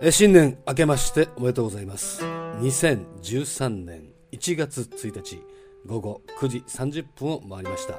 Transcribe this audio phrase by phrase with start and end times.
[0.00, 2.22] 新年明けましておめでとうございます。
[2.24, 5.42] 2013年1月1日
[5.86, 7.98] 午後9時30分を回りました。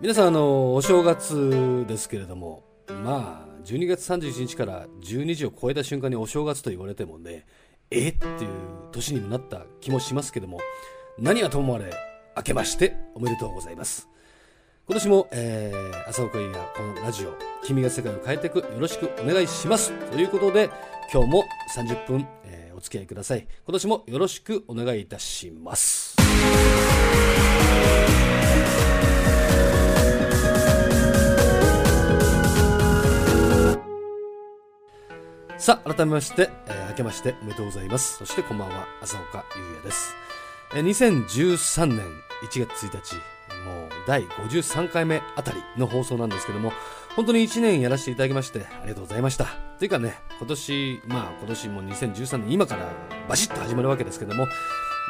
[0.00, 2.64] 皆さんあのお正月ですけれども
[3.04, 7.44] まあ12月31日から12時を超えた瞬間にお正月と言われてもね
[7.90, 8.48] えっていう
[8.90, 10.60] 年にもなった気もしますけども
[11.18, 11.92] 何はともあれ
[12.38, 14.08] 明けましておめでとうございます。
[14.84, 19.92] 今年も、えー、朝岡優也このラジオ「君が世界を変えていく」よろしくお願いします。
[20.10, 20.70] ということで
[21.12, 21.44] 今日も
[21.76, 23.46] 30分、えー、お付き合いください。
[23.66, 26.16] 今年もよろしくお願いいたします。
[35.58, 38.16] さあ改めまして、えー明けましておめでとうございます。
[38.16, 40.14] そしてこんばんは朝岡優也です、
[40.74, 41.98] えー2013年
[42.50, 43.14] 1月1日
[43.64, 46.72] もう第53回目あたりの放送なんですけども
[47.16, 49.46] 本当に1年やらせていただきましてありがとうございました。
[49.78, 52.88] というかね今年まあ今年も2013年今から
[53.28, 54.46] バシッと始まるわけですけども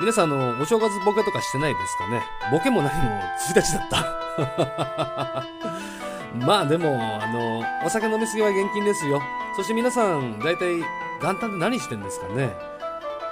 [0.01, 2.23] 皆さんあのお正月ボケとかしてないですかね？
[2.51, 3.21] ボケも何も
[3.55, 5.47] 1日だった。
[6.47, 9.21] まあでも、あの、お酒飲みすぎは厳禁ですよ。
[9.55, 10.79] そして皆さん、大体、
[11.21, 12.57] 元旦で何してんですかね？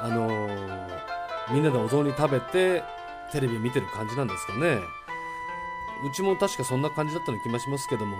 [0.02, 0.28] あの
[1.50, 2.84] みんなでお雑煮食べて、
[3.32, 4.80] テレビ見てる感じなんですかね？
[6.06, 8.16] うちも確かそんな感じだったような気もしますけども、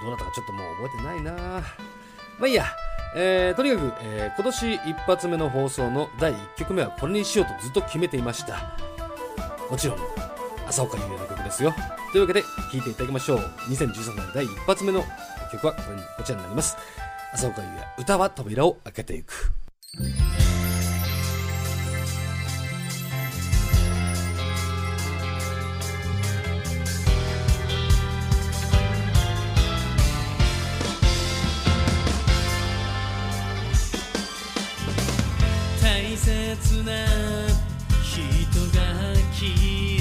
[0.00, 1.62] どうだったかちょっともう覚えてないなま
[2.42, 2.64] あいいや。
[3.14, 8.76] えー、とにかく、えー今年一発目の放送の第1曲目はこれにしようとずっと決めていました。
[9.68, 9.98] もちろん、
[10.66, 11.74] 朝岡優也の曲ですよ。
[12.12, 13.38] というわけで、聴いていただきましょう。
[13.68, 15.04] 2013年第一発目の
[15.50, 16.76] 曲はこれにこちらになります。
[17.32, 19.52] 朝岡優也、歌は扉を開けていく。
[36.90, 36.96] な
[38.02, 38.18] 人
[38.76, 39.48] が消
[39.96, 39.99] え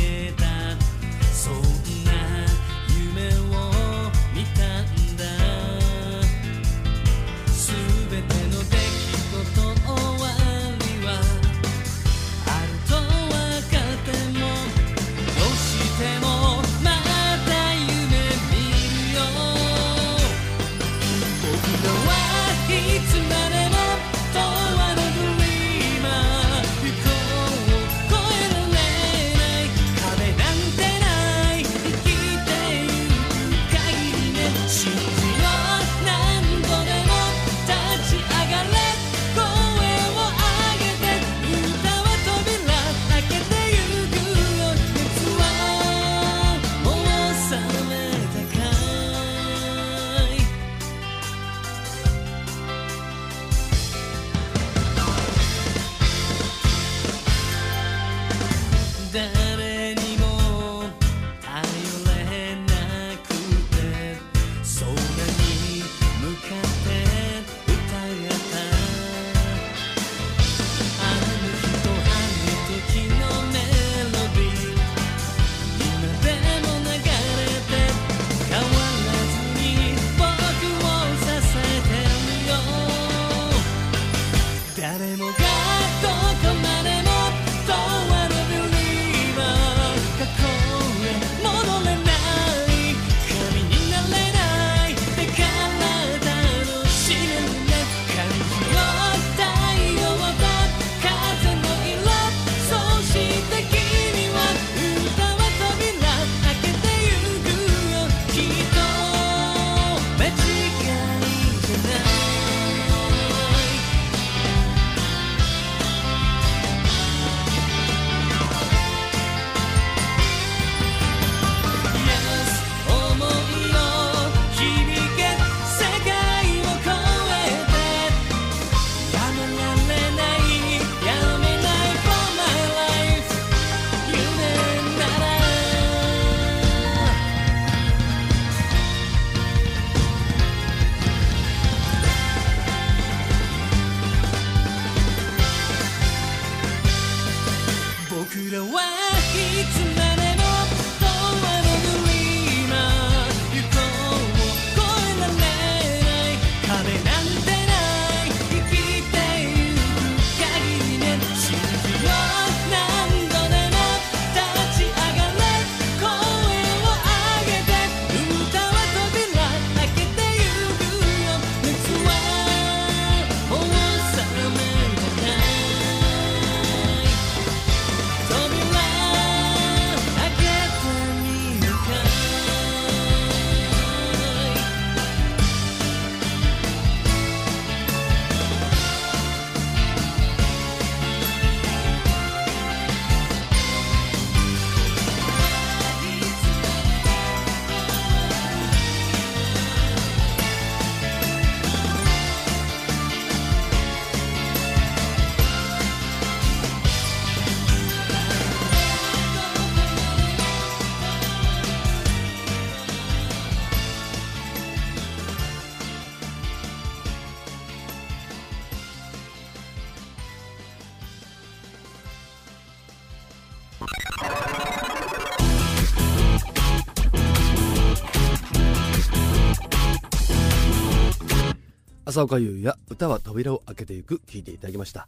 [232.09, 235.07] 浅岡優也歌は扉を開けていく聞いていただきました。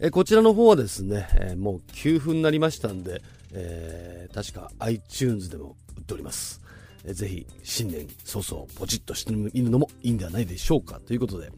[0.00, 6.60] えこちらの方はですね、えもう給付になりましたんで、えー、確か iTunes でも売っております。
[7.04, 10.98] えぜひ新年早々ポチッとしてみるのもいいんではないでしょうか。
[10.98, 11.52] ということで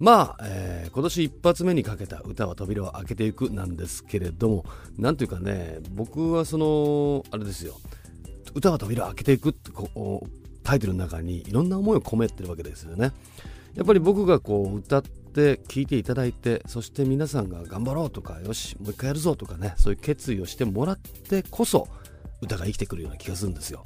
[0.00, 4.64] まあ、えー、今年一発目にかけた歌は扉を開けていくなんですけれども
[4.98, 7.76] なんというかね僕はそのあれですよ
[8.54, 10.28] 歌は扉を開けていくってこう
[10.64, 13.12] タイトルの中にいろんな思いを込めてるわけですよね。
[13.76, 21.86] やっぱり僕がこう歌って聴いていただいてそして皆さんが頑張ろうとかよしもう一回やるぞとかねそういう決意をしてもらってこそ
[22.40, 23.82] 歌が生きてくるような気がするんですよ。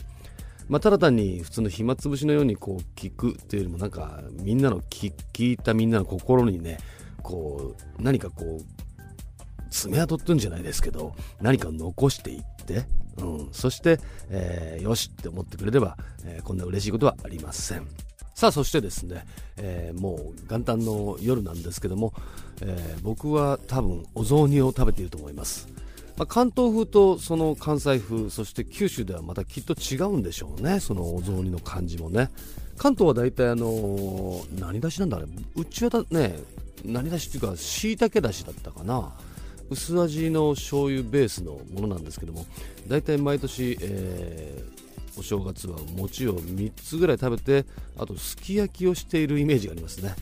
[0.68, 5.12] まあ、ただ単に普通の暇つぶしのようにこう聞くっていうよりもなんかみんなの聞
[5.52, 6.78] いたみんなの心にね
[7.24, 12.84] こう何かこう爪痕ってんじゃないですけど何か残していって、
[13.18, 13.98] うん、そして、
[14.28, 18.09] えー、よしって思ってくれれば、えー、こんな嬉しいことはありません。
[18.40, 19.26] さあそしてですね、
[19.58, 22.14] えー、もう元旦の夜なんですけども、
[22.62, 25.68] えー僕は多分お雑煮を食べていると思います。
[26.16, 32.30] まあ、関東風とその関西風そして九州ではまたきっと違うんでしょうねそのお雑煮の感じもね。
[32.78, 35.26] 関東は大体あのー、何だしなんだあれ
[35.56, 36.38] うちはだね
[36.82, 39.12] 何だしっていうかしいたけだしだったかな。
[39.68, 42.46] 薄味の醤油ベースのものなんですけども
[42.88, 44.79] 大体毎年、えー、
[45.16, 47.68] お正月は餅を3つぐらい食べて
[47.98, 50.14] あとすき焼きをしているイメージがありますね。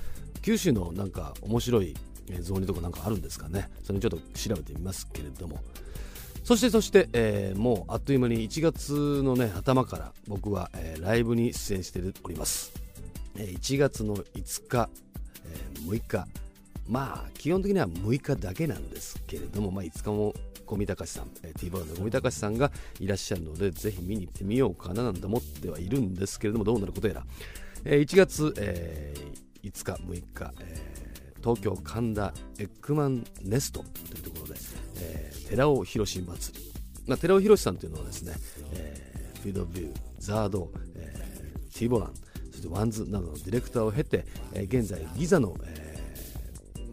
[0.43, 1.95] 九州のなんか面白い
[2.41, 3.69] 雑煮とかなんかあるんですかね。
[3.83, 5.61] それちょっと調べてみますけれども。
[6.49, 12.73] そしてそして、えー、もうあっという間に1月のね頭から僕は、えー、ライブに出演しております、
[13.37, 14.89] え、1月の5日、
[15.45, 16.27] えー、6日
[16.89, 20.35] まあ基本的には6日だけなんですけれども、まあ、5日も
[20.67, 22.71] 五味隆さん、えー、T ボールの五味隆さんが
[23.01, 27.27] いらっしゃるのでぜひ見に行ってみようかななんて思ってはいるんですけれどもどうなることやら、
[27.85, 34.61] えー、1月、えー、5日6日、えー、東京神田エッグマンネストというところで、
[35.01, 36.59] えー、寺尾博祭。
[36.59, 36.73] り、
[37.07, 38.35] まあ、寺尾博さんというのはですね、
[38.73, 42.13] えー、フィードビュー、ザード、えー、 T-BOLAN、
[42.51, 45.88] そして WANDS などのディレクターを経て、えー、現在 GIZA の、えー、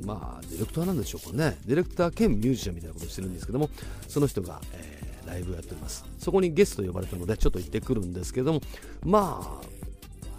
[0.04, 3.70] まあディレクターなんでしょうかねディレクター兼ミュージシャンみたいなことをしてるんですけども
[4.08, 8.62] その人が、えー、ライブをやっておりますそこにゲスト呼ばれたのでちょっと行ってくるんですけども
[9.04, 9.62] ま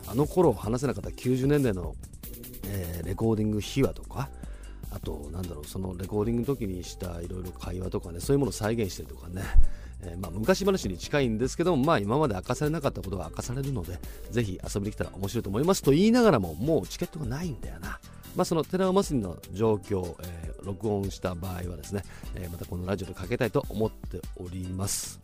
[0.07, 1.95] ああの頃話せなかった90年代の、
[2.69, 4.29] えー、レコーディング秘話とか
[4.93, 9.43] あとなんだろうそのレコーディングの時にしたいろいろ会話とかねそういうものを再現してるとかね、
[10.03, 13.99] えー、まあ、昔話に近いんですけども、まあ、今まで明かされなかったことが明かされるので
[14.31, 17.99] ぜひ遊びに来たら面白いと思いますと言いながらももうチケットがないんだよな。
[18.37, 25.21] まあ、その寺尾祭りの状況、えー、録音した場合はですね、えー、またこのラジオでかけたいと思っております。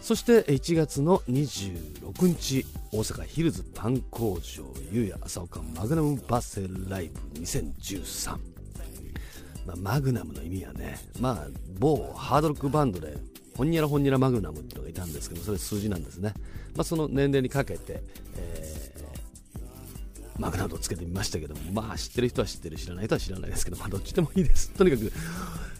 [0.00, 8.38] そして1月の26日大阪ヒルズパン工場ゆうや朝岡マグナムバセライブ2013
[9.68, 11.48] まあ、マグナムの意味はね、まあ、
[11.78, 13.18] 某ハードロックバンドで、
[13.54, 16.32] ほんにゃらほんにゃらマグナムっていうのがいたんですけど、それ数字なんですね。
[16.74, 18.02] まあ、その年齢にかけて、
[18.36, 18.94] え、
[20.38, 24.70] マグナムをつけてみましたけども、まあ、知ってる人は知ってる、知らない人は知らないですけど、まあ、どっちでもいいです。
[24.70, 25.12] とにかく、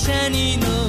[0.08, 0.87] 車に乗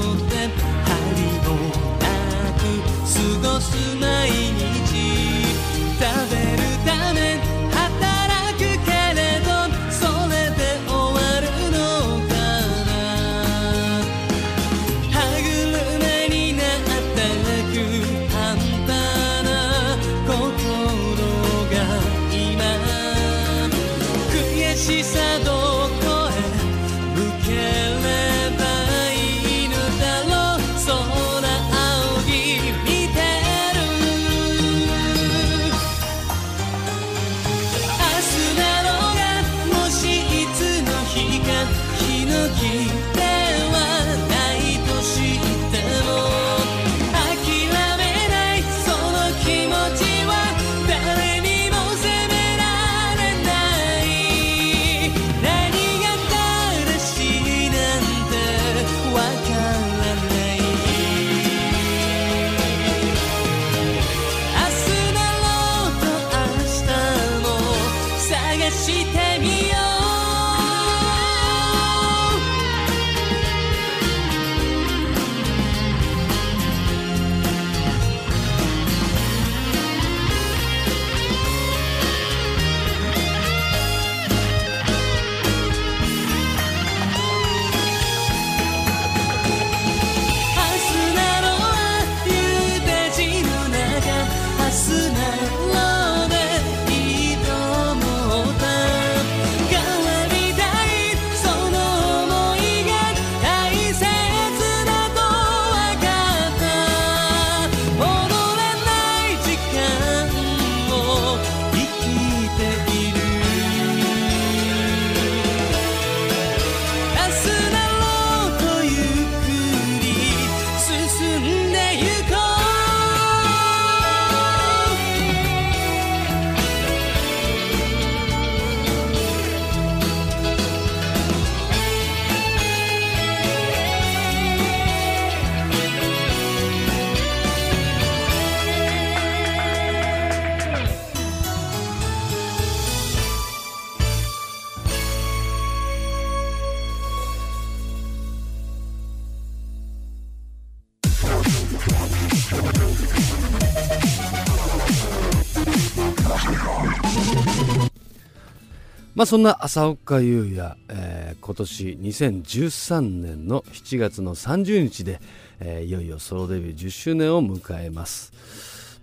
[159.20, 165.20] まあそんな浅岡優也、えー今年2013年の7月の30日で、
[165.60, 168.32] えーいよいよソロデビュー10周年を迎えます。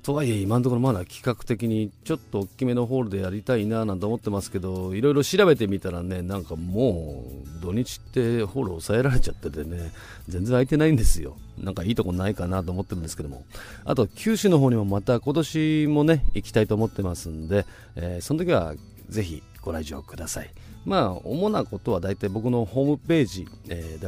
[0.02, 7.24] とはいえ今のところまだ企画的にちょっと大きめのホールでやりたいななんて思ってますけどいろいろ調べてみたらねなんかも
[7.60, 9.92] う土日ってホール抑えられちゃっててね
[10.28, 13.44] 全然空いてないんですよなんかいいとこないかなと思ってるんですけども
[13.84, 18.74] あと九州の方にもまた今年もね行きたいと思ってますんで、えーその時は
[19.10, 20.50] ぜひご来場ください
[20.84, 24.06] まあ主なことは大体僕のホームページ、えー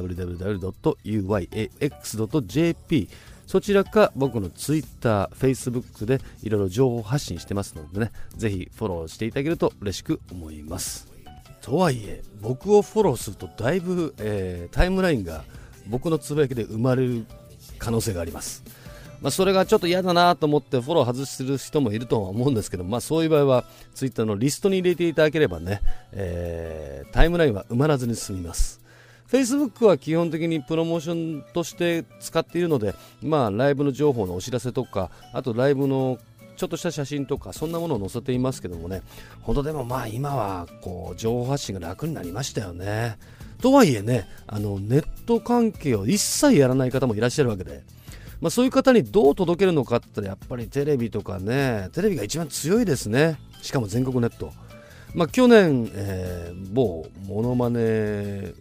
[1.90, 3.08] www.uyax.jp
[3.48, 11.08] そちらか僕のツイッター、フェイスブックでいろいろ情報発信してますのでね、ぜひフォローしていただけると嬉しく思います。
[11.62, 15.44] とはいえ、僕をフォローするとだいぶ、えータイムラインが
[15.86, 17.24] 僕のつぶやきで生まれる
[17.78, 18.62] 可能性があります。
[19.20, 25.80] まあ、それがちょっと嫌だなと思ってフォロー外する人もいるとは思うんですけど、まあ、そういう場合はツイッターのリストに入れていただければね、
[26.12, 28.80] えータイムラインは埋まらずに済みます。
[29.30, 36.18] Facebook は基本的にプロモーションとして使っているので、まあ、ライブの情報のお知らせとか、あとライブの
[36.56, 39.02] ちょっとした写真とか、そんなものを載せていますけどもね、
[39.42, 43.18] 本当でもまあ今はこう情報発信が楽になりましたよね。
[43.60, 47.82] とはいえね、あのネット関係を一切やらない方もいらっしゃるわけで、
[48.40, 53.38] まあ、そういう方にどう届けるのかって言ったらやっぱりテレビとかね、テレビが一番強いですね。
[53.62, 54.52] しかも全国ネット。
[55.14, 58.52] まあ、去年、えー某モノマネ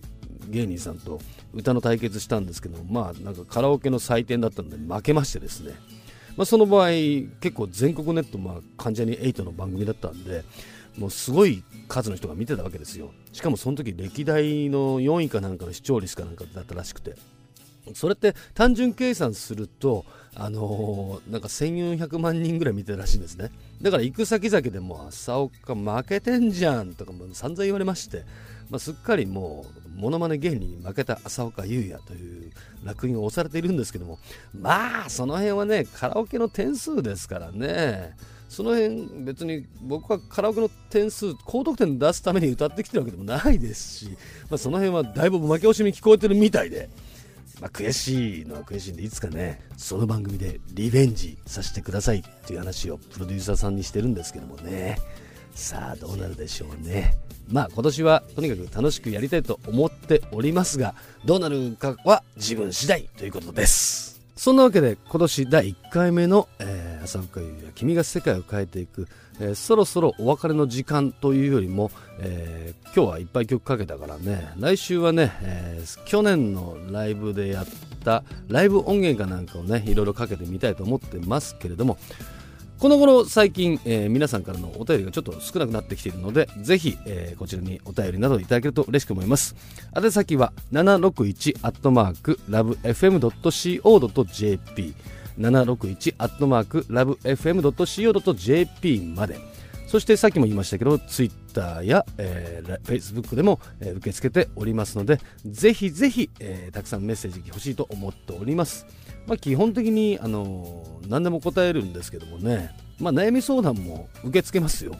[0.50, 1.20] 芸人さんと
[1.54, 5.74] 歌の対決したんですけど、まあ、なんかカラオケの祭典だったので負けましてですね、
[6.36, 10.44] まあ、その場合結構全国ネット、まあ、関ジャニ∞の番組だったんで
[10.98, 17.16] もうすごい数の人が見てたわけですよしかもその時歴代の4位かなんかの視聴率かなんかだったらしくて
[17.94, 23.52] それって単純計算すると、あのーなんか1400万人ぐらい見てるらしいんですね。
[23.82, 28.24] だから行く先々でも朝岡負けてんじゃんとかも散々言われまして、
[28.70, 29.66] まあ、すっかりも
[29.98, 32.52] うモノマネ芸人に負けた朝岡優也という
[32.84, 34.20] 烙印を押されているんですけども
[34.54, 38.16] まあその辺はねカラオケの点数ですからね。
[38.50, 44.18] その辺別に僕はカラオケの点数高得点出すために歌ってきてるわけでもないですし、
[44.50, 46.90] まあ、その辺はだいぶ負け惜しみ聞こえてるみたいで。
[47.60, 54.98] まあ、悔しいのは悔しいんでいつかねその番組でリベンジさせてくださいっていう話をプロデューサーさんにしてるんですけどもね。
[55.56, 57.16] さあどうなるでしょうね。
[57.50, 60.94] まあ今年はとにかく楽しくやりたいと思っておりますが
[61.26, 64.22] どうなるかは自分次第ということです。
[64.36, 69.08] そんなわけで今年第1回目の、えー、朝岡優や君が世界を変えていく、
[69.40, 77.66] えー、そろそろお別れの時間というよりも、えー、今日はいっぱい曲かけたからね来週はね、えー、去年のライブでやっ
[78.04, 81.98] たライブ音源かなんかをねいろいろかけてみたいと思ってますけれども
[82.80, 89.56] この頃最近、えー、皆さんからのお便りがちょっと少なくなってきているので、ぜひ、えー、こちらにお便りなどいただけると嬉しく思います。
[89.96, 93.84] 宛先は761アットマークラブ FM.co.jp
[95.38, 99.40] 761アットマークラブ FM.co.jp まで。
[99.88, 108.86] そしてさっきも言いましたけど、ツイッターや、えー、Facebook でも、えー、受け付けておりますので、ぜひぜひ、えー、たくさんメッセージ欲しいと思っております。
[109.28, 114.94] まあ、基本的に、あのー、何でも答えるんですけどもね、まあ、悩み相談も受け付けますよ。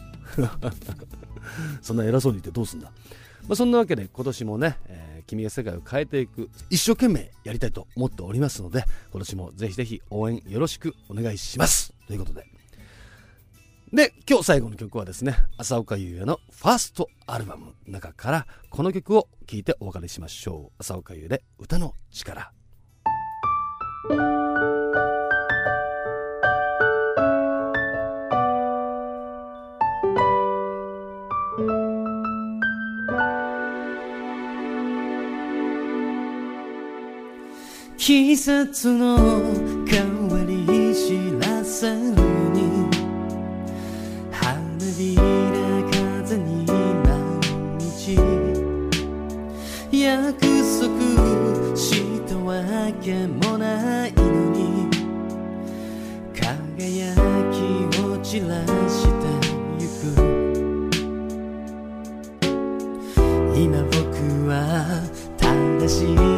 [1.82, 2.90] そんな偉そうに言ってどうすんだ。
[3.46, 11.94] まあ、そんなわけで今年もね、えー、君が世界を変えていく一生懸命やりたいと思っておりますので今年もぜひぜひ応援よろしくお願いします。
[12.06, 12.46] ということで。
[13.92, 20.72] で今日最後の曲はですね浅岡優也のファーストアルバムの中からこの曲を聴いてお別れしましょう。
[20.78, 22.52] 浅岡優で歌の力。
[38.08, 39.18] 季節の
[39.86, 41.96] 変わり知らせる
[42.54, 42.88] に
[44.32, 44.56] 花
[44.96, 45.22] びら
[46.24, 46.64] 風に
[47.04, 47.12] 毎
[47.78, 48.16] 日。
[49.92, 50.88] 約束
[51.76, 52.64] したわ
[53.02, 54.88] けもないのに
[56.32, 57.14] 輝
[57.52, 57.56] き
[58.00, 59.12] を散らして
[59.78, 60.16] ゆく
[63.54, 64.56] 今僕は
[65.36, 66.37] 正しい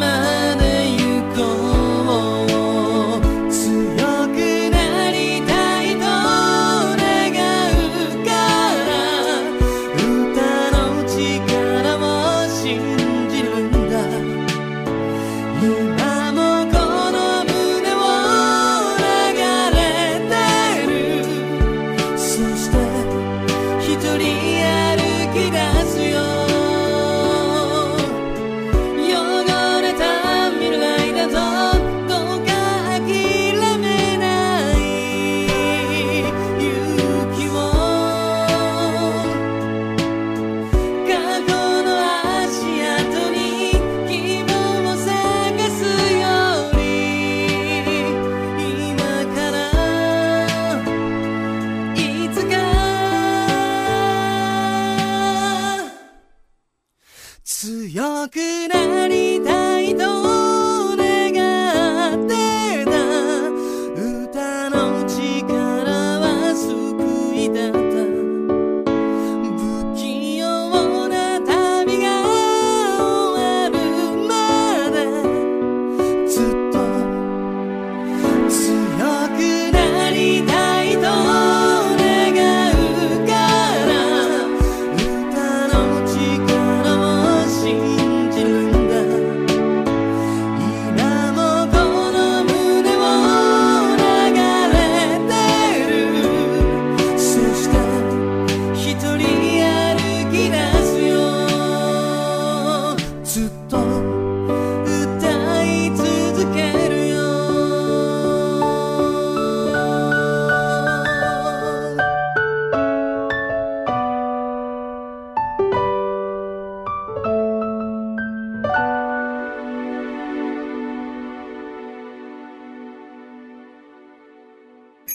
[0.00, 0.23] の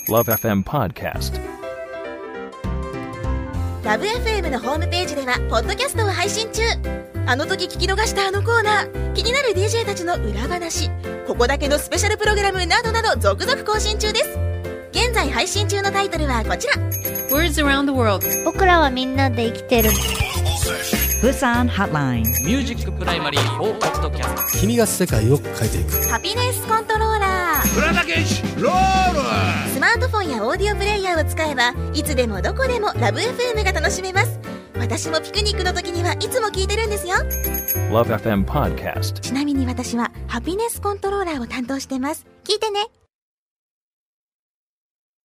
[0.09, 1.39] Love FM Podcast.
[3.83, 6.63] Love F m のホームページではポッドキャストを配信中。
[7.27, 9.13] あの時聞き逃したあのコーナー。
[9.13, 10.89] 気になる DJ たちの裏話。
[11.27, 14.39] ここだけのスペシャルプログラムなどなど続々更新中です。
[14.91, 16.73] 現在配信中のタイトルはこちら。
[17.29, 18.25] Words around the world.
[18.45, 19.91] 僕らはみんなで生きてる。
[21.21, 22.23] Busan Hotline.
[22.43, 26.09] ミュージックプライマリー4ポッドキャスト君が世界を変えていく。
[26.09, 27.28] Happiness Controller
[27.69, 27.77] ス
[29.79, 34.39] マートフォンやオーディオプレイヤーを使えばいつでもどこでもラブ f m が楽しめます。
[34.79, 37.15] 私もピクニックの時にはいつも聞いてるんですよ。
[37.91, 39.19] Love FM Podcast.
[39.19, 42.25] ちなみに私はハピネスコントローラーを担当してます。
[42.43, 42.87] 聞いてね